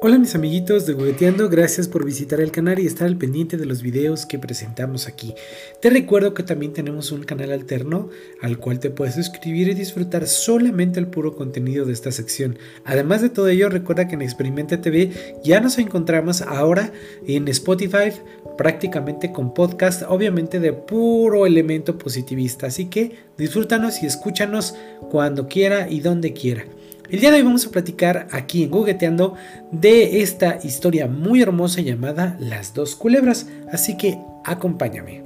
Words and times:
Hola 0.00 0.16
mis 0.16 0.36
amiguitos 0.36 0.86
de 0.86 0.94
Jugueteando, 0.94 1.48
gracias 1.48 1.88
por 1.88 2.04
visitar 2.04 2.40
el 2.40 2.52
canal 2.52 2.78
y 2.78 2.86
estar 2.86 3.08
al 3.08 3.16
pendiente 3.16 3.56
de 3.56 3.66
los 3.66 3.82
videos 3.82 4.26
que 4.26 4.38
presentamos 4.38 5.08
aquí. 5.08 5.34
Te 5.80 5.90
recuerdo 5.90 6.34
que 6.34 6.44
también 6.44 6.72
tenemos 6.72 7.10
un 7.10 7.24
canal 7.24 7.50
alterno 7.50 8.08
al 8.40 8.58
cual 8.58 8.78
te 8.78 8.90
puedes 8.90 9.16
suscribir 9.16 9.66
y 9.66 9.74
disfrutar 9.74 10.28
solamente 10.28 11.00
el 11.00 11.08
puro 11.08 11.34
contenido 11.34 11.84
de 11.84 11.94
esta 11.94 12.12
sección. 12.12 12.60
Además 12.84 13.22
de 13.22 13.30
todo 13.30 13.48
ello, 13.48 13.70
recuerda 13.70 14.06
que 14.06 14.14
en 14.14 14.22
Experimenta 14.22 14.80
TV 14.80 15.10
ya 15.42 15.58
nos 15.58 15.78
encontramos 15.78 16.42
ahora 16.42 16.92
en 17.26 17.48
Spotify 17.48 18.12
prácticamente 18.56 19.32
con 19.32 19.52
podcast, 19.52 20.04
obviamente 20.08 20.60
de 20.60 20.74
puro 20.74 21.44
elemento 21.44 21.98
positivista. 21.98 22.68
Así 22.68 22.86
que 22.86 23.16
disfrútanos 23.36 24.00
y 24.04 24.06
escúchanos 24.06 24.76
cuando 25.10 25.48
quiera 25.48 25.90
y 25.90 25.98
donde 25.98 26.32
quiera. 26.34 26.66
El 27.10 27.20
día 27.20 27.30
de 27.30 27.38
hoy 27.38 27.42
vamos 27.42 27.64
a 27.64 27.70
platicar 27.70 28.28
aquí 28.32 28.62
en 28.62 28.70
Gugueteando 28.70 29.34
de 29.72 30.20
esta 30.20 30.58
historia 30.62 31.06
muy 31.06 31.40
hermosa 31.40 31.80
llamada 31.80 32.36
Las 32.38 32.74
dos 32.74 32.96
culebras, 32.96 33.46
así 33.72 33.96
que 33.96 34.18
acompáñame. 34.44 35.22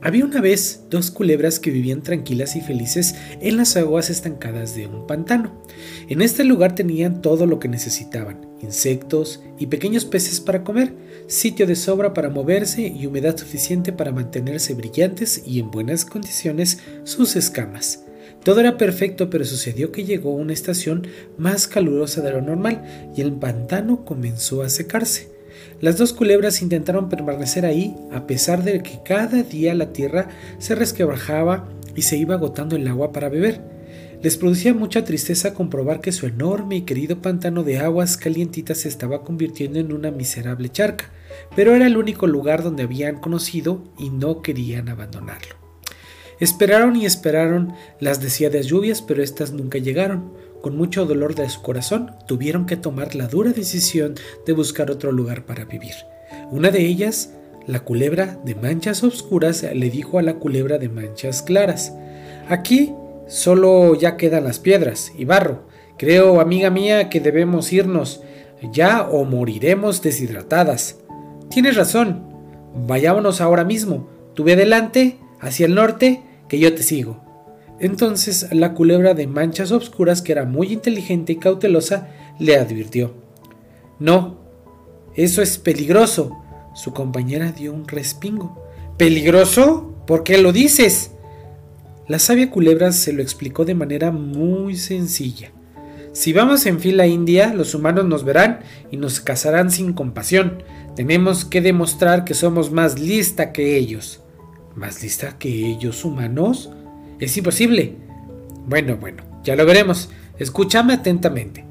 Había 0.00 0.24
una 0.24 0.40
vez 0.40 0.84
dos 0.88 1.10
culebras 1.10 1.60
que 1.60 1.70
vivían 1.70 2.02
tranquilas 2.02 2.56
y 2.56 2.62
felices 2.62 3.14
en 3.42 3.58
las 3.58 3.76
aguas 3.76 4.08
estancadas 4.08 4.74
de 4.74 4.86
un 4.86 5.06
pantano. 5.06 5.52
En 6.08 6.22
este 6.22 6.44
lugar 6.44 6.74
tenían 6.74 7.20
todo 7.20 7.44
lo 7.44 7.58
que 7.58 7.68
necesitaban, 7.68 8.46
insectos 8.62 9.42
y 9.58 9.66
pequeños 9.66 10.06
peces 10.06 10.40
para 10.40 10.64
comer, 10.64 10.94
sitio 11.26 11.66
de 11.66 11.76
sobra 11.76 12.14
para 12.14 12.30
moverse 12.30 12.86
y 12.86 13.04
humedad 13.04 13.36
suficiente 13.36 13.92
para 13.92 14.12
mantenerse 14.12 14.72
brillantes 14.72 15.42
y 15.44 15.60
en 15.60 15.70
buenas 15.70 16.06
condiciones 16.06 16.78
sus 17.04 17.36
escamas. 17.36 18.05
Todo 18.46 18.60
era 18.60 18.76
perfecto, 18.76 19.28
pero 19.28 19.44
sucedió 19.44 19.90
que 19.90 20.04
llegó 20.04 20.30
una 20.30 20.52
estación 20.52 21.08
más 21.36 21.66
calurosa 21.66 22.20
de 22.20 22.30
lo 22.30 22.40
normal 22.40 23.10
y 23.16 23.20
el 23.20 23.32
pantano 23.32 24.04
comenzó 24.04 24.62
a 24.62 24.68
secarse. 24.68 25.32
Las 25.80 25.98
dos 25.98 26.12
culebras 26.12 26.62
intentaron 26.62 27.08
permanecer 27.08 27.66
ahí 27.66 27.96
a 28.12 28.28
pesar 28.28 28.62
de 28.62 28.84
que 28.84 29.00
cada 29.04 29.42
día 29.42 29.74
la 29.74 29.92
tierra 29.92 30.28
se 30.60 30.76
resquebrajaba 30.76 31.68
y 31.96 32.02
se 32.02 32.18
iba 32.18 32.36
agotando 32.36 32.76
el 32.76 32.86
agua 32.86 33.10
para 33.10 33.28
beber. 33.28 33.60
Les 34.22 34.36
producía 34.36 34.72
mucha 34.72 35.02
tristeza 35.02 35.52
comprobar 35.52 36.00
que 36.00 36.12
su 36.12 36.26
enorme 36.26 36.76
y 36.76 36.82
querido 36.82 37.20
pantano 37.20 37.64
de 37.64 37.80
aguas 37.80 38.16
calientitas 38.16 38.78
se 38.78 38.88
estaba 38.88 39.24
convirtiendo 39.24 39.80
en 39.80 39.92
una 39.92 40.12
miserable 40.12 40.68
charca, 40.68 41.10
pero 41.56 41.74
era 41.74 41.88
el 41.88 41.96
único 41.96 42.28
lugar 42.28 42.62
donde 42.62 42.84
habían 42.84 43.18
conocido 43.18 43.82
y 43.98 44.10
no 44.10 44.40
querían 44.40 44.88
abandonarlo. 44.88 45.65
Esperaron 46.40 46.96
y 46.96 47.06
esperaron 47.06 47.72
las 48.00 48.20
deseadas 48.20 48.66
lluvias, 48.66 49.02
pero 49.02 49.22
éstas 49.22 49.52
nunca 49.52 49.78
llegaron. 49.78 50.32
Con 50.60 50.76
mucho 50.76 51.06
dolor 51.06 51.34
de 51.34 51.48
su 51.48 51.62
corazón, 51.62 52.12
tuvieron 52.26 52.66
que 52.66 52.76
tomar 52.76 53.14
la 53.14 53.28
dura 53.28 53.52
decisión 53.52 54.14
de 54.46 54.52
buscar 54.52 54.90
otro 54.90 55.12
lugar 55.12 55.46
para 55.46 55.64
vivir. 55.64 55.94
Una 56.50 56.70
de 56.70 56.80
ellas, 56.80 57.32
la 57.66 57.80
culebra 57.80 58.38
de 58.44 58.54
manchas 58.54 59.02
oscuras, 59.02 59.62
le 59.62 59.90
dijo 59.90 60.18
a 60.18 60.22
la 60.22 60.34
culebra 60.34 60.78
de 60.78 60.88
manchas 60.88 61.42
claras, 61.42 61.92
Aquí 62.48 62.94
solo 63.26 63.94
ya 63.94 64.16
quedan 64.16 64.44
las 64.44 64.58
piedras 64.58 65.12
y 65.16 65.24
barro. 65.24 65.66
Creo, 65.98 66.40
amiga 66.40 66.70
mía, 66.70 67.08
que 67.08 67.20
debemos 67.20 67.72
irnos 67.72 68.20
ya 68.72 69.02
o 69.02 69.24
moriremos 69.24 70.02
deshidratadas. 70.02 70.98
Tienes 71.50 71.76
razón. 71.76 72.24
Vayámonos 72.86 73.40
ahora 73.40 73.64
mismo. 73.64 74.08
Tuve 74.34 74.52
adelante, 74.52 75.18
hacia 75.40 75.66
el 75.66 75.74
norte, 75.74 76.22
que 76.48 76.58
yo 76.58 76.74
te 76.74 76.82
sigo. 76.82 77.22
Entonces 77.78 78.48
la 78.52 78.72
culebra 78.72 79.14
de 79.14 79.26
manchas 79.26 79.72
obscuras, 79.72 80.22
que 80.22 80.32
era 80.32 80.44
muy 80.44 80.72
inteligente 80.72 81.34
y 81.34 81.36
cautelosa, 81.36 82.08
le 82.38 82.56
advirtió. 82.56 83.14
No, 83.98 84.38
eso 85.14 85.42
es 85.42 85.58
peligroso. 85.58 86.36
Su 86.74 86.92
compañera 86.92 87.52
dio 87.52 87.72
un 87.72 87.88
respingo. 87.88 88.62
¿Peligroso? 88.98 89.94
¿Por 90.06 90.22
qué 90.22 90.38
lo 90.38 90.52
dices? 90.52 91.12
La 92.08 92.18
sabia 92.18 92.50
culebra 92.50 92.92
se 92.92 93.12
lo 93.12 93.22
explicó 93.22 93.64
de 93.64 93.74
manera 93.74 94.12
muy 94.12 94.76
sencilla. 94.76 95.50
Si 96.12 96.32
vamos 96.32 96.64
en 96.64 96.80
fila 96.80 97.06
india, 97.06 97.52
los 97.52 97.74
humanos 97.74 98.06
nos 98.06 98.24
verán 98.24 98.60
y 98.90 98.96
nos 98.96 99.20
cazarán 99.20 99.70
sin 99.70 99.92
compasión. 99.92 100.62
Tenemos 100.94 101.44
que 101.44 101.60
demostrar 101.60 102.24
que 102.24 102.32
somos 102.32 102.70
más 102.70 102.98
lista 102.98 103.52
que 103.52 103.76
ellos. 103.76 104.22
¿Más 104.76 105.02
lista 105.02 105.38
que 105.38 105.48
ellos 105.48 106.04
humanos? 106.04 106.70
Es 107.18 107.34
imposible. 107.38 107.94
Bueno, 108.66 108.98
bueno, 108.98 109.22
ya 109.42 109.56
lo 109.56 109.64
veremos. 109.64 110.10
Escúchame 110.38 110.92
atentamente. 110.92 111.64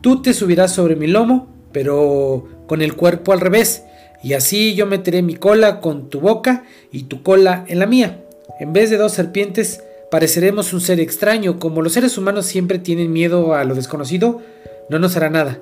Tú 0.00 0.22
te 0.22 0.34
subirás 0.34 0.72
sobre 0.72 0.96
mi 0.96 1.06
lomo, 1.06 1.46
pero 1.70 2.48
con 2.66 2.82
el 2.82 2.96
cuerpo 2.96 3.32
al 3.32 3.40
revés, 3.40 3.84
y 4.24 4.32
así 4.32 4.74
yo 4.74 4.86
meteré 4.86 5.22
mi 5.22 5.36
cola 5.36 5.80
con 5.80 6.10
tu 6.10 6.18
boca 6.18 6.64
y 6.90 7.04
tu 7.04 7.22
cola 7.22 7.64
en 7.68 7.78
la 7.78 7.86
mía. 7.86 8.24
En 8.58 8.72
vez 8.72 8.90
de 8.90 8.96
dos 8.96 9.12
serpientes, 9.12 9.80
pareceremos 10.10 10.72
un 10.72 10.80
ser 10.80 10.98
extraño. 10.98 11.60
Como 11.60 11.80
los 11.80 11.92
seres 11.92 12.18
humanos 12.18 12.46
siempre 12.46 12.80
tienen 12.80 13.12
miedo 13.12 13.54
a 13.54 13.62
lo 13.62 13.76
desconocido, 13.76 14.42
no 14.90 14.98
nos 14.98 15.16
hará 15.16 15.30
nada. 15.30 15.60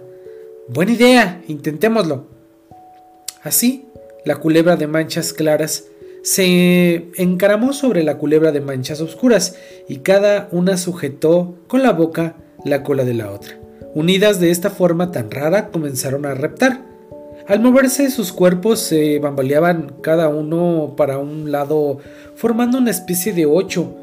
Buena 0.67 0.93
idea, 0.93 1.43
intentémoslo. 1.47 2.27
Así, 3.43 3.85
la 4.25 4.37
culebra 4.37 4.77
de 4.77 4.87
manchas 4.87 5.35
claras 5.35 5.85
se 6.23 7.11
encaramó 7.17 7.73
sobre 7.73 8.03
la 8.03 8.19
culebra 8.19 8.53
de 8.53 8.61
manchas 8.61 9.01
oscuras 9.01 9.57
y 9.89 9.99
cada 9.99 10.49
una 10.53 10.77
sujetó 10.77 11.55
con 11.67 11.83
la 11.83 11.93
boca 11.93 12.37
la 12.65 12.83
cola 12.83 13.05
de 13.05 13.15
la 13.15 13.31
otra. 13.31 13.59
Unidas 13.95 14.39
de 14.39 14.51
esta 14.51 14.71
forma 14.71 15.11
tan 15.11 15.31
rara 15.31 15.71
comenzaron 15.71 16.27
a 16.27 16.35
reptar. 16.35 16.83
Al 17.49 17.61
moverse 17.61 18.11
sus 18.11 18.33
cuerpos 18.33 18.81
se 18.81 19.19
bambaleaban 19.19 19.95
cada 20.03 20.29
uno 20.29 20.95
para 20.97 21.19
un 21.19 21.51
lado 21.51 21.99
formando 22.37 22.79
una 22.79 22.91
especie 22.91 23.33
de 23.33 23.47
ocho 23.47 23.95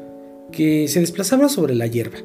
que 0.52 0.88
se 0.88 1.00
desplazaba 1.00 1.48
sobre 1.48 1.74
la 1.74 1.86
hierba. 1.86 2.18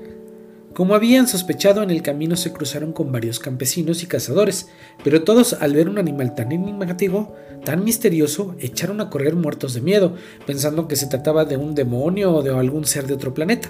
Como 0.73 0.95
habían 0.95 1.27
sospechado, 1.27 1.83
en 1.83 1.91
el 1.91 2.01
camino 2.01 2.35
se 2.35 2.51
cruzaron 2.51 2.93
con 2.93 3.11
varios 3.11 3.39
campesinos 3.39 4.01
y 4.01 4.07
cazadores, 4.07 4.69
pero 5.03 5.23
todos 5.23 5.53
al 5.53 5.75
ver 5.75 5.87
un 5.87 5.99
animal 5.99 6.33
tan 6.33 6.51
enigmático, 6.51 7.35
tan 7.63 7.83
misterioso, 7.83 8.55
echaron 8.59 8.99
a 8.99 9.11
correr 9.11 9.35
muertos 9.35 9.75
de 9.75 9.81
miedo, 9.81 10.15
pensando 10.47 10.87
que 10.87 10.95
se 10.95 11.05
trataba 11.05 11.45
de 11.45 11.57
un 11.57 11.75
demonio 11.75 12.33
o 12.33 12.41
de 12.41 12.49
algún 12.49 12.85
ser 12.85 13.05
de 13.05 13.13
otro 13.13 13.35
planeta. 13.35 13.69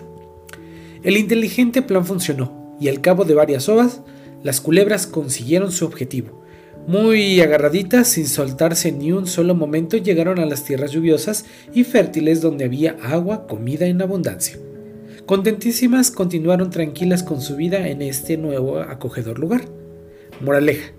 El 1.03 1.17
inteligente 1.17 1.81
plan 1.81 2.05
funcionó, 2.05 2.77
y 2.79 2.87
al 2.87 3.01
cabo 3.01 3.25
de 3.25 3.33
varias 3.33 3.67
horas, 3.67 3.99
las 4.41 4.61
culebras 4.61 5.05
consiguieron 5.05 5.73
su 5.73 5.85
objetivo. 5.85 6.41
Muy 6.87 7.41
agarraditas, 7.41 8.07
sin 8.07 8.27
soltarse 8.27 8.93
ni 8.93 9.11
un 9.11 9.27
solo 9.27 9.55
momento, 9.55 9.97
llegaron 9.97 10.39
a 10.39 10.45
las 10.45 10.63
tierras 10.63 10.91
lluviosas 10.91 11.43
y 11.73 11.83
fértiles 11.83 12.39
donde 12.39 12.63
había 12.63 12.95
agua, 13.03 13.45
comida 13.45 13.87
en 13.87 14.01
abundancia. 14.01 14.57
Contentísimas 15.25 16.11
continuaron 16.11 16.69
tranquilas 16.69 17.23
con 17.23 17.39
su 17.41 17.55
vida 17.55 17.87
en 17.87 18.01
este 18.01 18.35
nuevo 18.35 18.79
acogedor 18.79 19.39
lugar. 19.39 19.65
Moraleja, 20.41 20.91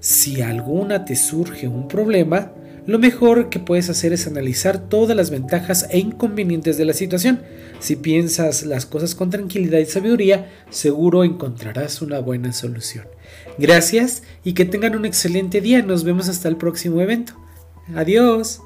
si 0.00 0.42
alguna 0.42 1.06
te 1.06 1.16
surge 1.16 1.66
un 1.66 1.88
problema, 1.88 2.52
lo 2.86 2.98
mejor 2.98 3.48
que 3.48 3.58
puedes 3.58 3.88
hacer 3.88 4.12
es 4.12 4.26
analizar 4.26 4.88
todas 4.88 5.16
las 5.16 5.30
ventajas 5.30 5.86
e 5.90 5.98
inconvenientes 5.98 6.76
de 6.76 6.84
la 6.84 6.92
situación. 6.92 7.40
Si 7.78 7.96
piensas 7.96 8.64
las 8.64 8.84
cosas 8.84 9.14
con 9.14 9.30
tranquilidad 9.30 9.78
y 9.78 9.86
sabiduría, 9.86 10.50
seguro 10.68 11.24
encontrarás 11.24 12.02
una 12.02 12.18
buena 12.18 12.52
solución. 12.52 13.06
Gracias 13.58 14.22
y 14.44 14.52
que 14.52 14.66
tengan 14.66 14.94
un 14.94 15.06
excelente 15.06 15.62
día. 15.62 15.82
Nos 15.82 16.04
vemos 16.04 16.28
hasta 16.28 16.48
el 16.48 16.56
próximo 16.56 17.00
evento. 17.00 17.34
Adiós. 17.94 18.60